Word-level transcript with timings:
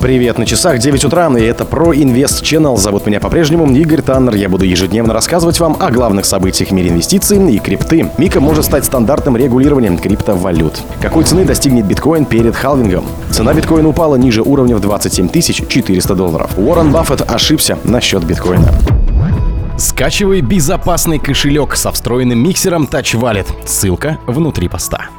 Привет, 0.00 0.38
на 0.38 0.46
часах 0.46 0.78
9 0.78 1.04
утра, 1.04 1.28
и 1.38 1.42
это 1.42 1.66
про 1.66 1.94
Инвест 1.94 2.42
Channel. 2.42 2.78
Зовут 2.78 3.04
меня 3.04 3.20
по-прежнему 3.20 3.70
Игорь 3.70 4.00
Таннер. 4.00 4.34
Я 4.34 4.48
буду 4.48 4.64
ежедневно 4.64 5.12
рассказывать 5.12 5.60
вам 5.60 5.76
о 5.78 5.90
главных 5.90 6.24
событиях 6.24 6.70
в 6.70 6.72
мире 6.72 6.88
инвестиций 6.88 7.54
и 7.54 7.58
крипты. 7.58 8.10
Мика 8.16 8.40
может 8.40 8.64
стать 8.64 8.86
стандартным 8.86 9.36
регулированием 9.36 9.98
криптовалют. 9.98 10.80
Какой 11.02 11.24
цены 11.24 11.44
достигнет 11.44 11.84
биткоин 11.84 12.24
перед 12.24 12.56
халвингом? 12.56 13.04
Цена 13.30 13.52
биткоина 13.52 13.90
упала 13.90 14.16
ниже 14.16 14.40
уровня 14.40 14.74
в 14.74 14.80
27 14.80 15.28
400 15.28 16.14
долларов. 16.14 16.50
Уоррен 16.56 16.92
Баффет 16.92 17.30
ошибся 17.30 17.78
насчет 17.84 18.24
биткоина. 18.24 18.72
Скачивай 19.76 20.40
безопасный 20.40 21.18
кошелек 21.18 21.76
со 21.76 21.92
встроенным 21.92 22.38
миксером 22.38 22.88
Touch 22.90 23.20
Wallet. 23.20 23.48
Ссылка 23.66 24.18
внутри 24.26 24.68
поста. 24.68 25.10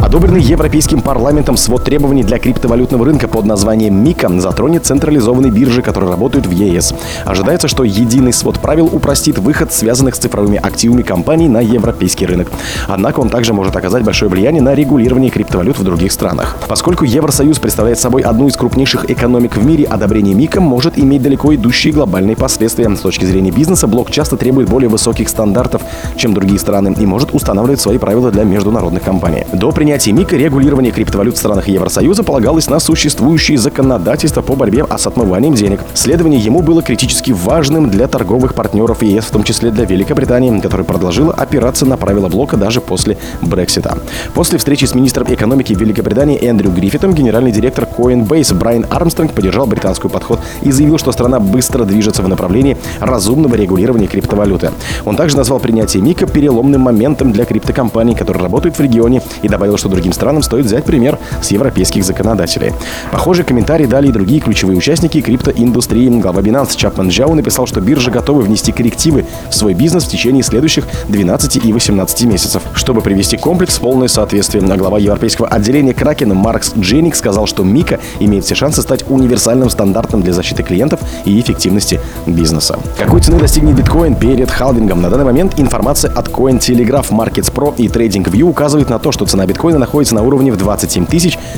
Одобренный 0.00 0.40
Европейским 0.40 1.00
парламентом 1.00 1.56
свод 1.56 1.84
требований 1.84 2.22
для 2.22 2.38
криптовалютного 2.38 3.04
рынка 3.04 3.28
под 3.28 3.44
названием 3.44 4.02
МИКа 4.02 4.28
затронет 4.38 4.86
централизованные 4.86 5.50
биржи, 5.50 5.82
которые 5.82 6.10
работают 6.10 6.46
в 6.46 6.50
ЕС. 6.50 6.94
Ожидается, 7.24 7.68
что 7.68 7.84
единый 7.84 8.32
свод 8.32 8.58
правил 8.58 8.86
упростит 8.86 9.38
выход 9.38 9.72
связанных 9.72 10.14
с 10.14 10.18
цифровыми 10.18 10.58
активами 10.58 11.02
компаний 11.02 11.48
на 11.48 11.60
европейский 11.60 12.26
рынок. 12.26 12.48
Однако 12.86 13.20
он 13.20 13.28
также 13.28 13.52
может 13.52 13.76
оказать 13.76 14.04
большое 14.04 14.30
влияние 14.30 14.62
на 14.62 14.74
регулирование 14.74 15.30
криптовалют 15.30 15.78
в 15.78 15.84
других 15.84 16.12
странах. 16.12 16.56
Поскольку 16.68 17.04
Евросоюз 17.04 17.58
представляет 17.58 17.98
собой 17.98 18.22
одну 18.22 18.48
из 18.48 18.56
крупнейших 18.56 19.10
экономик 19.10 19.56
в 19.56 19.66
мире, 19.66 19.84
одобрение 19.84 20.34
МИКа 20.34 20.60
может 20.60 20.98
иметь 20.98 21.22
далеко 21.22 21.54
идущие 21.54 21.92
глобальные 21.92 22.36
последствия. 22.36 22.88
С 22.88 23.00
точки 23.00 23.24
зрения 23.24 23.50
бизнеса, 23.50 23.86
блок 23.86 24.10
часто 24.10 24.36
требует 24.36 24.68
более 24.68 24.88
высоких 24.88 25.28
стандартов, 25.28 25.82
чем 26.16 26.34
другие 26.34 26.58
страны, 26.58 26.94
и 26.98 27.04
может 27.04 27.34
устанавливать 27.34 27.80
свои 27.80 27.98
правила 27.98 28.30
для 28.30 28.44
международных 28.44 29.02
компаний. 29.02 29.44
До 29.52 29.70
принятия 29.70 29.97
МИКа 30.06 30.36
регулирование 30.36 30.92
криптовалют 30.92 31.34
в 31.34 31.38
странах 31.38 31.68
Евросоюза 31.68 32.22
полагалось 32.22 32.68
на 32.68 32.78
существующие 32.78 33.58
законодательства 33.58 34.42
по 34.42 34.54
борьбе 34.54 34.84
с 34.86 35.06
отмыванием 35.06 35.54
денег. 35.54 35.80
Следование 35.94 36.38
ему 36.38 36.60
было 36.60 36.82
критически 36.82 37.32
важным 37.32 37.90
для 37.90 38.06
торговых 38.06 38.54
партнеров 38.54 39.02
ЕС, 39.02 39.24
в 39.24 39.30
том 39.30 39.44
числе 39.44 39.70
для 39.70 39.84
Великобритании, 39.84 40.60
которая 40.60 40.84
продолжила 40.84 41.32
опираться 41.32 41.86
на 41.86 41.96
правила 41.96 42.28
блока 42.28 42.56
даже 42.56 42.80
после 42.80 43.18
Брексита. 43.40 43.98
После 44.34 44.58
встречи 44.58 44.84
с 44.84 44.94
министром 44.94 45.26
экономики 45.32 45.72
Великобритании 45.72 46.38
Эндрю 46.42 46.70
Гриффитом 46.70 47.14
генеральный 47.14 47.52
директор 47.52 47.88
Coinbase 47.96 48.54
Брайан 48.54 48.86
Армстронг 48.90 49.32
поддержал 49.32 49.66
британский 49.66 50.08
подход 50.08 50.40
и 50.62 50.70
заявил, 50.70 50.98
что 50.98 51.12
страна 51.12 51.40
быстро 51.40 51.84
движется 51.84 52.22
в 52.22 52.28
направлении 52.28 52.76
разумного 53.00 53.54
регулирования 53.54 54.06
криптовалюты. 54.06 54.70
Он 55.04 55.16
также 55.16 55.36
назвал 55.36 55.58
принятие 55.60 56.02
МИКа 56.02 56.26
переломным 56.26 56.82
моментом 56.82 57.32
для 57.32 57.44
криптокомпаний, 57.44 58.14
которые 58.14 58.42
работают 58.42 58.76
в 58.76 58.80
регионе, 58.80 59.22
и 59.42 59.48
добавил, 59.48 59.77
что 59.78 59.88
другим 59.88 60.12
странам 60.12 60.42
стоит 60.42 60.66
взять 60.66 60.84
пример 60.84 61.18
с 61.40 61.50
европейских 61.50 62.04
законодателей. 62.04 62.72
Похожий 63.10 63.44
комментарий 63.44 63.86
дали 63.86 64.08
и 64.08 64.12
другие 64.12 64.40
ключевые 64.40 64.76
участники 64.76 65.20
криптоиндустрии. 65.20 66.08
Глава 66.20 66.42
Binance 66.42 66.76
Чапман 66.76 67.08
Джао 67.08 67.34
написал, 67.34 67.66
что 67.66 67.80
биржи 67.80 68.10
готовы 68.10 68.42
внести 68.42 68.72
коррективы 68.72 69.24
в 69.50 69.54
свой 69.54 69.74
бизнес 69.74 70.04
в 70.04 70.08
течение 70.08 70.42
следующих 70.42 70.86
12 71.08 71.64
и 71.64 71.72
18 71.72 72.22
месяцев, 72.24 72.62
чтобы 72.74 73.00
привести 73.00 73.36
комплекс 73.36 73.76
в 73.76 73.80
полное 73.80 74.08
соответствие. 74.08 74.62
А 74.68 74.76
глава 74.76 74.98
европейского 74.98 75.48
отделения 75.48 75.94
Кракена 75.94 76.34
Маркс 76.34 76.74
Дженник 76.76 77.14
сказал, 77.14 77.46
что 77.46 77.64
Мика 77.64 77.98
имеет 78.20 78.44
все 78.44 78.54
шансы 78.54 78.82
стать 78.82 79.04
универсальным 79.08 79.70
стандартом 79.70 80.22
для 80.22 80.32
защиты 80.32 80.62
клиентов 80.62 81.00
и 81.24 81.40
эффективности 81.40 82.00
бизнеса. 82.26 82.78
Какой 82.98 83.20
цены 83.20 83.38
достигнет 83.38 83.76
биткоин 83.76 84.14
перед 84.14 84.50
халвингом? 84.50 85.00
На 85.00 85.10
данный 85.10 85.24
момент 85.24 85.54
информация 85.58 86.10
от 86.12 86.28
Cointelegraph 86.28 87.10
Markets 87.10 87.52
Pro 87.52 87.74
и 87.76 87.88
TradingView 87.88 88.42
указывает 88.42 88.88
на 88.88 88.98
то, 88.98 89.12
что 89.12 89.26
цена 89.26 89.46
биткоина 89.46 89.67
находится 89.76 89.98
находится 89.98 90.14
на 90.14 90.22
уровне 90.22 90.52
в 90.52 90.56
27 90.56 91.06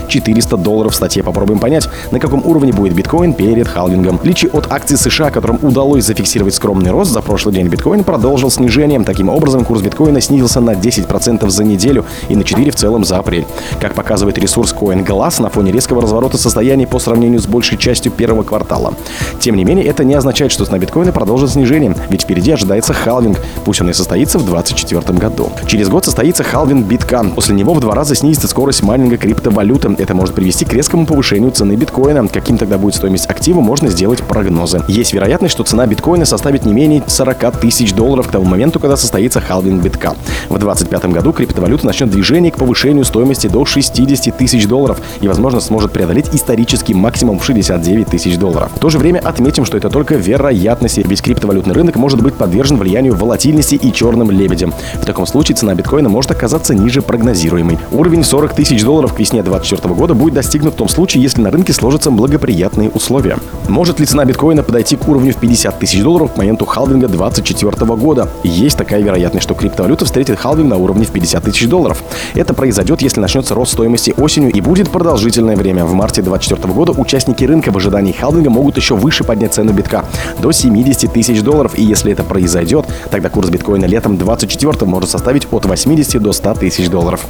400 0.09 0.57
долларов 0.57 0.93
в 0.93 0.97
статье. 0.97 1.23
Попробуем 1.23 1.59
понять, 1.59 1.89
на 2.11 2.19
каком 2.19 2.45
уровне 2.47 2.73
будет 2.73 2.95
биткоин 2.95 3.35
перед 3.35 3.69
халвингом. 3.69 4.19
В 4.19 4.55
от 4.55 4.73
акций 4.73 4.97
США, 4.97 5.31
которым 5.31 5.59
удалось 5.63 6.05
зафиксировать 6.05 6.55
скромный 6.55 6.91
рост, 6.91 7.11
за 7.11 7.21
прошлый 7.21 7.55
день 7.55 7.69
биткоин 7.69 8.03
продолжил 8.03 8.51
снижение. 8.51 8.99
Таким 9.01 9.29
образом, 9.29 9.65
курс 9.65 9.83
биткоина 9.83 10.23
снизился 10.23 10.61
на 10.61 10.71
10% 10.71 11.49
за 11.51 11.65
неделю 11.65 12.07
и 12.31 12.37
на 12.37 12.43
4% 12.43 12.71
в 12.71 12.75
целом 12.75 13.05
за 13.05 13.19
апрель. 13.19 13.47
Как 13.79 13.95
показывает 13.95 14.39
ресурс 14.39 14.75
CoinGlass, 14.75 15.43
на 15.43 15.51
фоне 15.51 15.73
резкого 15.73 16.01
разворота 16.01 16.39
состояний 16.39 16.87
по 16.87 16.99
сравнению 16.99 17.41
с 17.41 17.47
большей 17.47 17.77
частью 17.77 18.11
первого 18.11 18.43
квартала. 18.43 18.95
Тем 19.39 19.57
не 19.57 19.65
менее, 19.65 19.85
это 19.85 20.03
не 20.05 20.15
означает, 20.15 20.51
что 20.51 20.65
цена 20.65 20.79
биткоина 20.79 21.13
продолжит 21.13 21.51
снижение, 21.51 21.95
ведь 22.09 22.23
впереди 22.23 22.53
ожидается 22.53 22.95
халвинг, 22.95 23.39
пусть 23.65 23.83
он 23.83 23.91
и 23.91 23.93
состоится 23.93 24.39
в 24.39 24.47
2024 24.47 25.19
году. 25.19 25.51
Через 25.67 25.89
год 25.91 26.07
состоится 26.07 26.43
халвинг 26.43 26.87
биткан. 26.87 27.33
После 27.33 27.55
него 27.55 27.75
в 27.75 27.81
два 27.81 27.95
раза 27.95 28.00
снизится 28.05 28.41
снизится 28.41 28.47
скорость 28.49 28.83
майнинга 28.83 29.19
криптовалюты. 29.19 29.95
Это 29.99 30.15
может 30.15 30.35
привести 30.35 30.65
к 30.65 30.73
резкому 30.73 31.05
повышению 31.05 31.51
цены 31.51 31.75
биткоина. 31.75 32.27
Каким 32.29 32.57
тогда 32.57 32.79
будет 32.79 32.95
стоимость 32.95 33.29
актива, 33.29 33.61
можно 33.61 33.89
сделать 33.89 34.23
прогнозы. 34.23 34.83
Есть 34.89 35.13
вероятность, 35.13 35.53
что 35.53 35.65
цена 35.65 35.85
биткоина 35.87 36.25
составит 36.25 36.65
не 36.65 36.73
менее 36.73 37.03
40 37.07 37.59
тысяч 37.59 37.93
долларов 37.93 38.29
к 38.29 38.31
тому 38.31 38.47
моменту, 38.47 38.81
когда 38.81 38.97
состоится 38.97 39.41
халвинг 39.41 39.83
битка. 39.83 40.15
В 40.49 40.59
2025 40.59 41.05
году 41.13 41.33
криптовалюта 41.33 41.85
начнет 41.85 42.11
движение 42.11 42.51
к 42.51 42.57
повышению 42.57 43.05
стоимости 43.05 43.47
до 43.47 43.67
60 43.67 44.35
тысяч 44.37 44.67
долларов 44.67 44.99
и, 45.21 45.29
возможно, 45.29 45.61
сможет 45.61 45.93
преодолеть 45.93 46.31
исторический 46.33 46.95
максимум 46.95 47.41
в 47.41 47.45
69 47.45 48.07
тысяч 48.07 48.39
долларов. 48.39 48.71
В 48.75 48.79
то 48.79 48.89
же 48.89 48.99
время 48.99 49.19
отметим, 49.19 49.67
что 49.67 49.77
это 49.77 49.91
только 49.91 50.15
вероятности, 50.15 51.05
ведь 51.07 51.21
криптовалютный 51.21 51.75
рынок 51.75 51.97
может 51.97 52.23
быть 52.23 52.35
подвержен 52.35 52.79
влиянию 52.79 53.15
волатильности 53.15 53.75
и 53.75 53.93
черным 53.93 54.31
лебедям. 54.31 54.73
В 54.95 55.05
таком 55.05 55.27
случае 55.27 55.57
цена 55.57 55.75
биткоина 55.75 56.09
может 56.09 56.31
оказаться 56.31 56.75
ниже 56.75 57.03
прогнозируемой. 57.03 57.79
Уровень 57.93 58.23
40 58.23 58.55
тысяч 58.55 58.85
долларов 58.85 59.15
к 59.15 59.19
весне 59.19 59.43
2024 59.43 59.95
года 59.95 60.15
будет 60.15 60.35
достигнут 60.35 60.75
в 60.75 60.77
том 60.77 60.89
случае, 60.89 61.25
если 61.25 61.41
на 61.41 61.51
рынке 61.51 61.73
сложатся 61.73 62.13
благоприятные 62.13 62.89
условия. 62.89 63.37
Может 63.69 63.99
ли 63.99 64.07
цена 64.07 64.25
биткоина 64.25 64.63
подойти 64.63 64.95
к 64.95 65.09
уровню 65.09 65.33
в 65.33 65.37
50 65.37 65.77
тысяч 65.81 66.01
долларов 66.01 66.33
к 66.33 66.37
моменту 66.37 66.67
халвинга 66.67 67.09
2024 67.09 67.97
года? 67.97 68.29
Есть 68.45 68.77
такая 68.77 69.03
вероятность, 69.03 69.43
что 69.43 69.55
криптовалюта 69.55 70.05
встретит 70.05 70.39
халвинг 70.39 70.71
на 70.71 70.77
уровне 70.77 71.05
в 71.05 71.11
50 71.11 71.43
тысяч 71.43 71.67
долларов. 71.67 72.01
Это 72.35 72.55
произойдет, 72.55 73.03
если 73.03 73.21
начнется 73.21 73.57
рост 73.57 73.73
стоимости 73.73 74.15
осенью 74.17 74.53
и 74.53 74.61
будет 74.61 74.89
продолжительное 74.91 75.57
время. 75.57 75.85
В 75.85 75.93
марте 75.93 76.23
2024 76.23 76.73
года 76.73 76.93
участники 76.93 77.43
рынка 77.43 77.73
в 77.73 77.77
ожидании 77.77 78.13
халвинга 78.13 78.51
могут 78.51 78.77
еще 78.77 78.95
выше 78.95 79.25
поднять 79.25 79.55
цену 79.55 79.73
битка 79.73 80.05
до 80.39 80.53
70 80.53 81.13
тысяч 81.13 81.43
долларов. 81.43 81.73
И 81.77 81.83
если 81.83 82.13
это 82.13 82.23
произойдет, 82.23 82.87
тогда 83.11 83.31
курс 83.31 83.49
биткоина 83.51 83.87
летом 83.87 84.17
2024 84.17 84.89
может 84.89 85.11
составить 85.11 85.49
от 85.51 85.67
80 85.67 86.23
до 86.23 86.33
100 86.33 86.55
тысяч 86.55 86.89
долларов. 86.89 87.27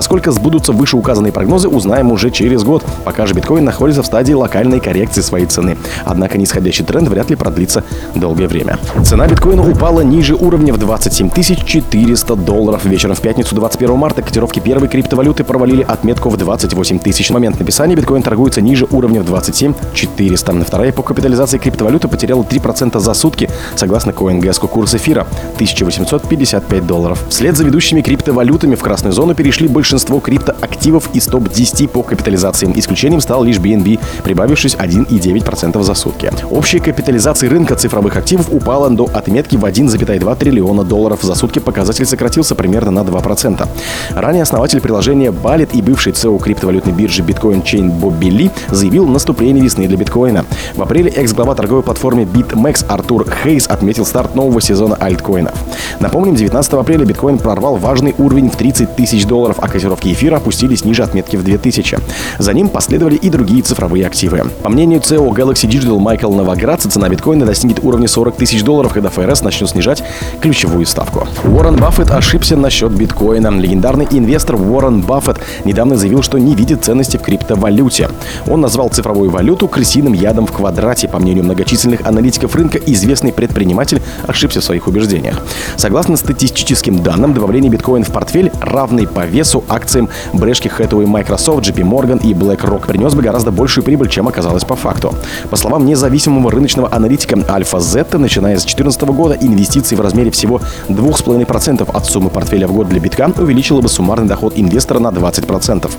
Насколько 0.00 0.32
сбудутся 0.32 0.72
вышеуказанные 0.72 1.30
прогнозы, 1.30 1.68
узнаем 1.68 2.10
уже 2.10 2.30
через 2.30 2.64
год, 2.64 2.82
пока 3.04 3.26
же 3.26 3.34
биткоин 3.34 3.66
находится 3.66 4.02
в 4.02 4.06
стадии 4.06 4.32
локальной 4.32 4.80
коррекции 4.80 5.20
своей 5.20 5.44
цены. 5.44 5.76
Однако 6.06 6.38
нисходящий 6.38 6.86
тренд 6.86 7.06
вряд 7.06 7.28
ли 7.28 7.36
продлится 7.36 7.84
долгое 8.14 8.48
время. 8.48 8.78
Цена 9.04 9.28
биткоина 9.28 9.70
упала 9.70 10.00
ниже 10.00 10.34
уровня 10.34 10.72
в 10.72 10.78
27 10.78 11.28
400 11.66 12.34
долларов. 12.34 12.86
Вечером 12.86 13.14
в 13.14 13.20
пятницу 13.20 13.54
21 13.54 13.94
марта 13.94 14.22
котировки 14.22 14.58
первой 14.58 14.88
криптовалюты 14.88 15.44
провалили 15.44 15.82
отметку 15.82 16.30
в 16.30 16.38
28 16.38 16.98
тысяч. 16.98 17.28
В 17.28 17.34
момент 17.34 17.58
написания 17.58 17.94
биткоин 17.94 18.22
торгуется 18.22 18.62
ниже 18.62 18.86
уровня 18.90 19.20
в 19.20 19.26
27 19.26 19.74
400. 19.92 20.64
Вторая 20.64 20.92
по 20.92 21.02
капитализации 21.02 21.58
криптовалюты 21.58 22.08
потеряла 22.08 22.42
3% 22.42 22.98
за 22.98 23.12
сутки, 23.12 23.50
согласно 23.76 24.12
CoinGecko. 24.12 24.66
Курс 24.66 24.94
эфира 24.94 25.26
1855 25.56 26.86
долларов. 26.86 27.22
Вслед 27.28 27.54
за 27.54 27.64
ведущими 27.64 28.00
криптовалютами 28.00 28.76
в 28.76 28.80
красную 28.80 29.12
зону 29.12 29.34
перешли 29.34 29.68
большинство 29.90 30.20
криптоактивов 30.20 31.10
из 31.14 31.26
топ-10 31.26 31.88
по 31.88 32.04
капитализации. 32.04 32.70
Исключением 32.76 33.20
стал 33.20 33.42
лишь 33.42 33.58
BNB, 33.58 33.98
прибавившись 34.22 34.76
1,9% 34.76 35.82
за 35.82 35.94
сутки. 35.94 36.30
Общая 36.48 36.78
капитализация 36.78 37.50
рынка 37.50 37.74
цифровых 37.74 38.16
активов 38.16 38.52
упала 38.52 38.88
до 38.88 39.10
отметки 39.12 39.56
в 39.56 39.64
1,2 39.64 40.36
триллиона 40.38 40.84
долларов. 40.84 41.22
За 41.22 41.34
сутки 41.34 41.58
показатель 41.58 42.06
сократился 42.06 42.54
примерно 42.54 42.92
на 42.92 43.00
2%. 43.00 43.66
Ранее 44.14 44.44
основатель 44.44 44.80
приложения 44.80 45.32
Балет 45.32 45.74
и 45.74 45.82
бывший 45.82 46.12
ЦО 46.12 46.38
криптовалютной 46.38 46.92
биржи 46.92 47.22
Bitcoin 47.22 47.64
Chain 47.64 47.90
Бобби 47.90 48.26
Ли 48.26 48.50
заявил 48.68 49.08
наступление 49.08 49.64
весны 49.64 49.88
для 49.88 49.96
биткоина. 49.96 50.44
В 50.76 50.82
апреле 50.82 51.10
экс-глава 51.10 51.56
торговой 51.56 51.82
платформы 51.82 52.22
BitMEX 52.22 52.86
Артур 52.86 53.26
Хейс 53.42 53.66
отметил 53.66 54.06
старт 54.06 54.36
нового 54.36 54.60
сезона 54.60 54.94
альткоинов. 54.94 55.54
Напомним, 55.98 56.36
19 56.36 56.74
апреля 56.74 57.04
биткоин 57.04 57.38
прорвал 57.38 57.74
важный 57.74 58.14
уровень 58.18 58.50
в 58.50 58.54
30 58.54 58.94
тысяч 58.94 59.26
долларов, 59.26 59.56
а 59.60 59.68
котировки 59.80 60.12
эфира 60.12 60.36
опустились 60.36 60.84
ниже 60.84 61.02
отметки 61.02 61.36
в 61.36 61.42
2000. 61.42 61.98
За 62.38 62.52
ним 62.52 62.68
последовали 62.68 63.14
и 63.14 63.30
другие 63.30 63.62
цифровые 63.62 64.06
активы. 64.06 64.42
По 64.62 64.68
мнению 64.68 65.00
CEO 65.00 65.30
Galaxy 65.30 65.66
Digital 65.66 65.98
Майкл 65.98 66.30
Новоградца, 66.30 66.90
цена 66.90 67.08
биткоина 67.08 67.46
достигнет 67.46 67.82
уровня 67.82 68.06
40 68.06 68.36
тысяч 68.36 68.62
долларов, 68.62 68.92
когда 68.92 69.08
ФРС 69.08 69.40
начнет 69.40 69.70
снижать 69.70 70.02
ключевую 70.42 70.84
ставку. 70.84 71.26
Уоррен 71.44 71.76
Баффет 71.76 72.10
ошибся 72.10 72.56
насчет 72.56 72.92
биткоина. 72.92 73.48
Легендарный 73.48 74.06
инвестор 74.10 74.56
Уоррен 74.56 75.00
Баффет 75.00 75.38
недавно 75.64 75.96
заявил, 75.96 76.22
что 76.22 76.36
не 76.36 76.54
видит 76.54 76.84
ценности 76.84 77.16
в 77.16 77.22
криптовалюте. 77.22 78.10
Он 78.46 78.60
назвал 78.60 78.90
цифровую 78.90 79.30
валюту 79.30 79.66
крысиным 79.66 80.12
ядом 80.12 80.46
в 80.46 80.52
квадрате. 80.52 81.08
По 81.08 81.18
мнению 81.18 81.44
многочисленных 81.44 82.06
аналитиков 82.06 82.54
рынка, 82.54 82.76
известный 82.76 83.32
предприниматель 83.32 84.02
ошибся 84.26 84.60
в 84.60 84.64
своих 84.64 84.88
убеждениях. 84.88 85.40
Согласно 85.76 86.18
статистическим 86.18 87.02
данным, 87.02 87.32
добавление 87.32 87.70
биткоин 87.70 88.04
в 88.04 88.10
портфель 88.10 88.52
равный 88.60 89.08
по 89.08 89.24
весу 89.24 89.64
акциям 89.70 90.08
Брэшки, 90.32 90.68
Hathaway, 90.68 91.06
Microsoft, 91.06 91.66
JP 91.68 91.82
Morgan 91.82 92.22
и 92.22 92.34
BlackRock 92.34 92.86
принес 92.86 93.14
бы 93.14 93.22
гораздо 93.22 93.50
большую 93.50 93.84
прибыль, 93.84 94.08
чем 94.08 94.28
оказалось 94.28 94.64
по 94.64 94.76
факту. 94.76 95.14
По 95.50 95.56
словам 95.56 95.86
независимого 95.86 96.50
рыночного 96.50 96.88
аналитика 96.92 97.38
Альфа 97.48 97.78
Zeta, 97.78 98.18
начиная 98.18 98.56
с 98.56 98.62
2014 98.62 99.02
года 99.02 99.36
инвестиции 99.40 99.96
в 99.96 100.00
размере 100.00 100.30
всего 100.30 100.60
2,5% 100.88 101.90
от 101.90 102.06
суммы 102.06 102.30
портфеля 102.30 102.66
в 102.66 102.72
год 102.72 102.88
для 102.88 103.00
битка 103.00 103.30
увеличило 103.38 103.80
бы 103.80 103.88
суммарный 103.88 104.28
доход 104.28 104.54
инвестора 104.56 104.98
на 104.98 105.08
20%. 105.08 105.90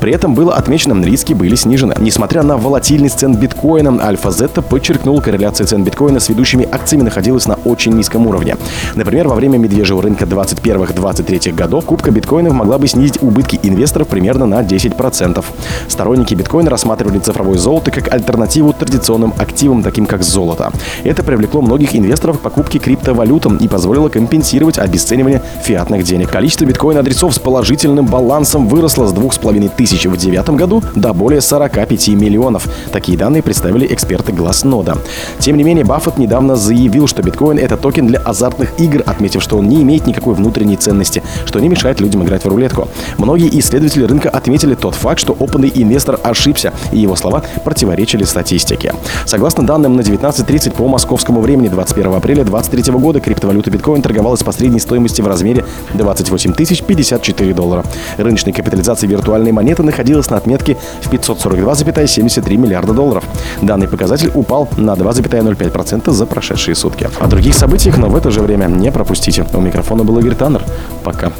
При 0.00 0.12
этом 0.12 0.34
было 0.34 0.54
отмечено, 0.54 1.02
риски 1.04 1.32
были 1.32 1.54
снижены. 1.54 1.94
Несмотря 1.98 2.42
на 2.42 2.56
волатильность 2.56 3.18
цен 3.18 3.34
биткоина, 3.34 3.98
Альфа 4.02 4.28
Zeta 4.28 4.62
подчеркнул, 4.62 5.20
корреляция 5.20 5.66
цен 5.66 5.84
биткоина 5.84 6.20
с 6.20 6.28
ведущими 6.28 6.68
акциями 6.70 7.04
находилась 7.04 7.46
на 7.46 7.54
очень 7.64 7.92
низком 7.92 8.26
уровне. 8.26 8.56
Например, 8.94 9.28
во 9.28 9.34
время 9.34 9.58
медвежьего 9.58 10.02
рынка 10.02 10.24
21-23 10.24 11.52
годов 11.52 11.84
кубка 11.86 12.10
биткоинов 12.10 12.52
могла 12.52 12.78
бы 12.78 12.86
снизить 12.88 13.05
убытки 13.20 13.58
инвесторов 13.62 14.08
примерно 14.08 14.46
на 14.46 14.62
10%. 14.62 15.44
Сторонники 15.88 16.34
биткоина 16.34 16.70
рассматривали 16.70 17.18
цифровое 17.18 17.58
золото 17.58 17.90
как 17.90 18.12
альтернативу 18.12 18.72
традиционным 18.72 19.32
активам, 19.38 19.82
таким 19.82 20.06
как 20.06 20.22
золото. 20.22 20.72
Это 21.04 21.22
привлекло 21.22 21.62
многих 21.62 21.94
инвесторов 21.94 22.38
к 22.38 22.42
покупке 22.42 22.78
криптовалютам 22.78 23.56
и 23.56 23.68
позволило 23.68 24.08
компенсировать 24.08 24.78
обесценивание 24.78 25.42
фиатных 25.62 26.04
денег. 26.04 26.30
Количество 26.30 26.64
биткоин-адресов 26.64 27.34
с 27.34 27.38
положительным 27.38 28.06
балансом 28.06 28.68
выросло 28.68 29.06
с 29.06 29.12
2,5 29.12 29.70
тысяч 29.76 30.06
в 30.06 30.10
2009 30.10 30.50
году 30.50 30.82
до 30.94 31.12
более 31.12 31.40
45 31.40 32.08
миллионов. 32.08 32.68
Такие 32.92 33.16
данные 33.18 33.42
представили 33.42 33.86
эксперты 33.92 34.32
Glassnode. 34.32 34.98
Тем 35.38 35.56
не 35.56 35.64
менее, 35.64 35.84
Баффет 35.84 36.18
недавно 36.18 36.56
заявил, 36.56 37.06
что 37.06 37.22
биткоин— 37.22 37.58
это 37.60 37.76
токен 37.76 38.06
для 38.06 38.18
азартных 38.20 38.78
игр, 38.78 39.02
отметив, 39.06 39.42
что 39.42 39.58
он 39.58 39.68
не 39.68 39.82
имеет 39.82 40.06
никакой 40.06 40.34
внутренней 40.34 40.76
ценности, 40.76 41.22
что 41.44 41.60
не 41.60 41.68
мешает 41.68 42.00
людям 42.00 42.24
играть 42.24 42.44
в 42.44 42.48
рулетку. 42.48 42.88
Многие 43.18 43.58
исследователи 43.58 44.04
рынка 44.04 44.28
отметили 44.28 44.74
тот 44.74 44.94
факт, 44.94 45.20
что 45.20 45.32
опытный 45.32 45.72
инвестор 45.74 46.18
ошибся, 46.22 46.72
и 46.92 46.98
его 46.98 47.16
слова 47.16 47.42
противоречили 47.64 48.24
статистике. 48.24 48.94
Согласно 49.24 49.66
данным 49.66 49.96
на 49.96 50.00
19.30 50.00 50.72
по 50.72 50.86
московскому 50.88 51.40
времени 51.40 51.68
21 51.68 52.14
апреля 52.14 52.44
2023 52.44 52.92
года 52.94 53.20
криптовалюта 53.20 53.70
биткоин 53.70 54.02
торговалась 54.02 54.42
по 54.42 54.52
средней 54.52 54.80
стоимости 54.80 55.20
в 55.22 55.26
размере 55.26 55.64
28 55.94 56.52
054 56.52 57.54
доллара. 57.54 57.84
Рыночная 58.16 58.52
капитализация 58.52 59.08
виртуальной 59.08 59.52
монеты 59.52 59.82
находилась 59.82 60.30
на 60.30 60.36
отметке 60.36 60.76
в 61.00 61.12
542,73 61.12 62.56
миллиарда 62.56 62.92
долларов. 62.92 63.24
Данный 63.62 63.88
показатель 63.88 64.30
упал 64.34 64.68
на 64.76 64.92
2,05% 64.94 66.10
за 66.10 66.26
прошедшие 66.26 66.74
сутки. 66.74 67.08
О 67.18 67.26
других 67.26 67.54
событиях, 67.54 67.98
но 67.98 68.08
в 68.08 68.16
это 68.16 68.30
же 68.30 68.40
время 68.40 68.66
не 68.66 68.90
пропустите. 68.90 69.46
У 69.52 69.60
микрофона 69.60 70.04
был 70.04 70.18
Игорь 70.18 70.34
Таннер. 70.34 70.62
Пока. 71.02 71.32